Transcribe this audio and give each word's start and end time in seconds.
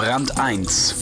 Brand 0.00 0.38
1 0.38 0.94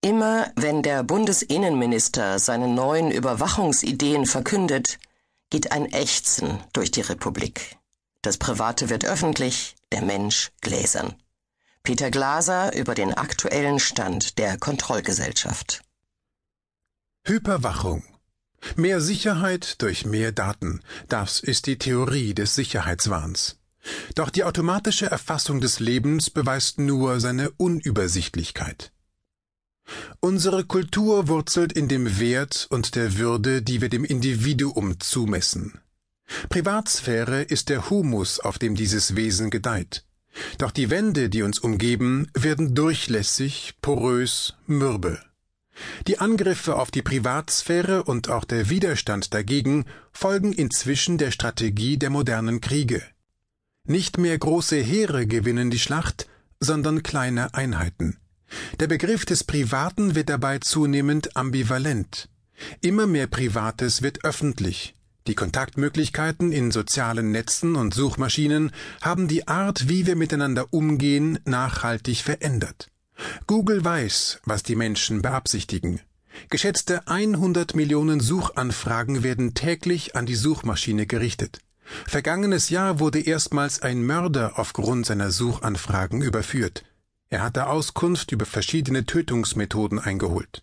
Immer 0.00 0.50
wenn 0.56 0.82
der 0.82 1.02
Bundesinnenminister 1.02 2.38
seine 2.38 2.66
neuen 2.66 3.10
Überwachungsideen 3.10 4.24
verkündet, 4.24 4.98
geht 5.50 5.70
ein 5.70 5.84
Ächzen 5.84 6.58
durch 6.72 6.90
die 6.90 7.02
Republik. 7.02 7.76
Das 8.22 8.38
Private 8.38 8.88
wird 8.88 9.04
öffentlich, 9.04 9.76
der 9.92 10.00
Mensch 10.00 10.52
gläsern. 10.62 11.14
Peter 11.82 12.10
Glaser 12.10 12.74
über 12.74 12.94
den 12.94 13.12
aktuellen 13.12 13.78
Stand 13.78 14.38
der 14.38 14.56
Kontrollgesellschaft. 14.56 15.82
Hyperwachung. 17.26 18.02
Mehr 18.76 19.00
Sicherheit 19.00 19.80
durch 19.82 20.04
mehr 20.04 20.32
Daten. 20.32 20.80
Das 21.08 21.40
ist 21.40 21.66
die 21.66 21.78
Theorie 21.78 22.34
des 22.34 22.54
Sicherheitswahns. 22.54 23.56
Doch 24.14 24.30
die 24.30 24.44
automatische 24.44 25.06
Erfassung 25.06 25.60
des 25.60 25.80
Lebens 25.80 26.30
beweist 26.30 26.78
nur 26.78 27.20
seine 27.20 27.50
Unübersichtlichkeit. 27.52 28.92
Unsere 30.20 30.64
Kultur 30.64 31.28
wurzelt 31.28 31.72
in 31.72 31.88
dem 31.88 32.18
Wert 32.18 32.66
und 32.70 32.94
der 32.94 33.16
Würde, 33.16 33.62
die 33.62 33.80
wir 33.80 33.88
dem 33.88 34.04
Individuum 34.04 35.00
zumessen. 35.00 35.80
Privatsphäre 36.50 37.42
ist 37.42 37.70
der 37.70 37.88
Humus, 37.88 38.38
auf 38.38 38.58
dem 38.58 38.74
dieses 38.74 39.16
Wesen 39.16 39.48
gedeiht. 39.48 40.04
Doch 40.58 40.70
die 40.70 40.90
Wände, 40.90 41.30
die 41.30 41.42
uns 41.42 41.58
umgeben, 41.58 42.30
werden 42.34 42.74
durchlässig, 42.74 43.74
porös, 43.80 44.54
mürbe. 44.66 45.20
Die 46.06 46.18
Angriffe 46.18 46.76
auf 46.76 46.90
die 46.90 47.02
Privatsphäre 47.02 48.02
und 48.04 48.28
auch 48.28 48.44
der 48.44 48.70
Widerstand 48.70 49.34
dagegen 49.34 49.84
folgen 50.12 50.52
inzwischen 50.52 51.18
der 51.18 51.30
Strategie 51.30 51.98
der 51.98 52.10
modernen 52.10 52.60
Kriege. 52.60 53.02
Nicht 53.84 54.18
mehr 54.18 54.36
große 54.36 54.76
Heere 54.76 55.26
gewinnen 55.26 55.70
die 55.70 55.78
Schlacht, 55.78 56.28
sondern 56.60 57.02
kleine 57.02 57.54
Einheiten. 57.54 58.18
Der 58.80 58.86
Begriff 58.86 59.24
des 59.24 59.44
Privaten 59.44 60.14
wird 60.14 60.28
dabei 60.28 60.58
zunehmend 60.58 61.36
ambivalent. 61.36 62.28
Immer 62.80 63.06
mehr 63.06 63.26
Privates 63.26 64.02
wird 64.02 64.24
öffentlich. 64.24 64.94
Die 65.26 65.34
Kontaktmöglichkeiten 65.34 66.52
in 66.52 66.70
sozialen 66.70 67.30
Netzen 67.30 67.76
und 67.76 67.92
Suchmaschinen 67.92 68.72
haben 69.02 69.28
die 69.28 69.46
Art, 69.46 69.88
wie 69.88 70.06
wir 70.06 70.16
miteinander 70.16 70.72
umgehen, 70.72 71.38
nachhaltig 71.44 72.22
verändert. 72.22 72.88
Google 73.46 73.84
weiß, 73.84 74.40
was 74.44 74.62
die 74.62 74.76
Menschen 74.76 75.22
beabsichtigen. 75.22 76.00
Geschätzte 76.50 77.06
100 77.08 77.74
Millionen 77.74 78.20
Suchanfragen 78.20 79.22
werden 79.22 79.54
täglich 79.54 80.14
an 80.16 80.26
die 80.26 80.36
Suchmaschine 80.36 81.06
gerichtet. 81.06 81.60
Vergangenes 82.06 82.70
Jahr 82.70 83.00
wurde 83.00 83.20
erstmals 83.20 83.82
ein 83.82 84.04
Mörder 84.04 84.58
aufgrund 84.58 85.06
seiner 85.06 85.30
Suchanfragen 85.30 86.22
überführt. 86.22 86.84
Er 87.30 87.42
hatte 87.42 87.66
Auskunft 87.66 88.32
über 88.32 88.46
verschiedene 88.46 89.04
Tötungsmethoden 89.04 89.98
eingeholt. 89.98 90.62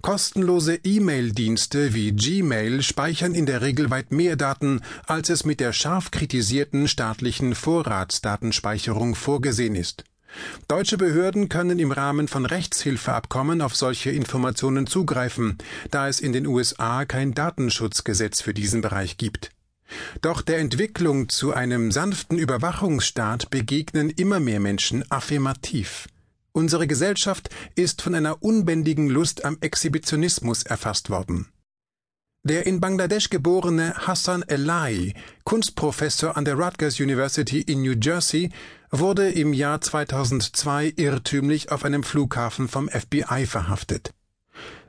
Kostenlose 0.00 0.76
E-Mail-Dienste 0.76 1.92
wie 1.92 2.12
Gmail 2.12 2.82
speichern 2.82 3.34
in 3.34 3.46
der 3.46 3.60
Regel 3.60 3.90
weit 3.90 4.12
mehr 4.12 4.36
Daten, 4.36 4.80
als 5.06 5.28
es 5.28 5.44
mit 5.44 5.60
der 5.60 5.72
scharf 5.72 6.10
kritisierten 6.10 6.88
staatlichen 6.88 7.54
Vorratsdatenspeicherung 7.54 9.14
vorgesehen 9.14 9.74
ist. 9.74 10.04
Deutsche 10.68 10.98
Behörden 10.98 11.48
können 11.48 11.78
im 11.78 11.92
Rahmen 11.92 12.28
von 12.28 12.46
Rechtshilfeabkommen 12.46 13.62
auf 13.62 13.74
solche 13.74 14.10
Informationen 14.10 14.86
zugreifen, 14.86 15.58
da 15.90 16.08
es 16.08 16.20
in 16.20 16.32
den 16.32 16.46
USA 16.46 17.04
kein 17.04 17.34
Datenschutzgesetz 17.34 18.40
für 18.42 18.54
diesen 18.54 18.80
Bereich 18.80 19.16
gibt. 19.16 19.50
Doch 20.20 20.42
der 20.42 20.58
Entwicklung 20.58 21.28
zu 21.28 21.54
einem 21.54 21.90
sanften 21.90 22.38
Überwachungsstaat 22.38 23.50
begegnen 23.50 24.10
immer 24.10 24.40
mehr 24.40 24.60
Menschen 24.60 25.10
affirmativ. 25.10 26.08
Unsere 26.52 26.86
Gesellschaft 26.86 27.50
ist 27.74 28.02
von 28.02 28.14
einer 28.14 28.42
unbändigen 28.42 29.08
Lust 29.08 29.44
am 29.44 29.58
Exhibitionismus 29.60 30.64
erfasst 30.64 31.08
worden. 31.08 31.48
Der 32.44 32.66
in 32.66 32.80
Bangladesch 32.80 33.30
geborene 33.30 33.94
Hassan 34.06 34.42
Elai, 34.42 35.14
Kunstprofessor 35.44 36.36
an 36.36 36.44
der 36.44 36.54
Rutgers 36.54 37.00
University 37.00 37.60
in 37.60 37.82
New 37.82 37.94
Jersey, 38.00 38.50
wurde 38.90 39.30
im 39.30 39.52
Jahr 39.52 39.80
2002 39.80 40.94
irrtümlich 40.96 41.70
auf 41.70 41.84
einem 41.84 42.02
Flughafen 42.02 42.68
vom 42.68 42.88
FBI 42.88 43.46
verhaftet. 43.46 44.12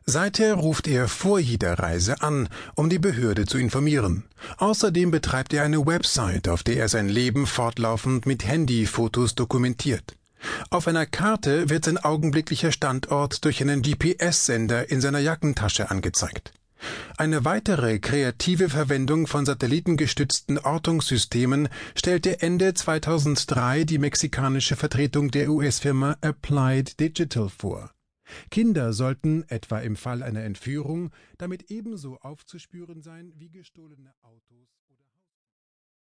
Seither 0.06 0.56
ruft 0.56 0.88
er 0.88 1.08
vor 1.08 1.40
jeder 1.40 1.78
Reise 1.78 2.22
an, 2.22 2.50
um 2.76 2.90
die 2.90 2.98
Behörde 2.98 3.46
zu 3.46 3.60
informieren. 3.60 4.24
Außerdem 4.58 5.12
betreibt 5.12 5.54
er 5.54 5.64
eine 5.64 5.86
Website, 5.86 6.48
auf 6.48 6.64
der 6.64 6.78
er 6.78 6.90
sein 6.90 7.10
Leben 7.10 7.46
fortlaufend 7.46 8.26
mit 8.26 8.46
Handyfotos 8.48 9.36
dokumentiert. 9.36 10.16
Auf 10.70 10.88
einer 10.88 11.06
Karte 11.06 11.70
wird 11.70 11.86
sein 11.86 11.98
augenblicklicher 11.98 12.72
Standort 12.72 13.46
durch 13.46 13.62
einen 13.62 13.82
GPS-Sender 13.82 14.90
in 14.90 15.02
seiner 15.02 15.20
Jackentasche 15.20 15.92
angezeigt. 15.92 16.54
Eine 17.18 17.46
weitere 17.46 18.00
kreative 18.00 18.70
Verwendung 18.70 19.28
von 19.28 19.46
satellitengestützten 19.46 20.58
Ortungssystemen 20.58 21.70
stellte 21.96 22.42
Ende 22.42 22.74
2003 22.74 23.84
die 23.84 23.98
mexikanische 23.98 24.76
Vertretung 24.76 25.32
der 25.32 25.50
US-Firma 25.50 26.18
Applied 26.22 27.00
Digital 27.00 27.50
vor. 27.50 27.92
Kinder 28.52 28.94
sollten, 28.94 29.44
etwa 29.48 29.80
im 29.80 29.96
Fall 29.96 30.24
einer 30.24 30.44
Entführung, 30.44 31.12
damit 31.38 31.72
ebenso 31.72 32.18
aufzuspüren 32.20 33.02
sein 33.02 33.34
wie 33.36 33.50
gestohlene 33.50 34.14
Autos 34.22 34.70